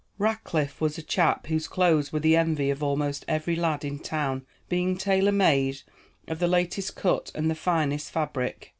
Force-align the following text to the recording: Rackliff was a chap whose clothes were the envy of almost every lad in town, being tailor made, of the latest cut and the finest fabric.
Rackliff 0.17 0.81
was 0.81 0.97
a 0.97 1.03
chap 1.03 1.45
whose 1.45 1.67
clothes 1.67 2.11
were 2.11 2.19
the 2.19 2.35
envy 2.35 2.71
of 2.71 2.81
almost 2.81 3.23
every 3.27 3.55
lad 3.55 3.85
in 3.85 3.99
town, 3.99 4.47
being 4.67 4.97
tailor 4.97 5.31
made, 5.31 5.81
of 6.27 6.39
the 6.39 6.47
latest 6.47 6.95
cut 6.95 7.31
and 7.35 7.51
the 7.51 7.53
finest 7.53 8.09
fabric. 8.09 8.69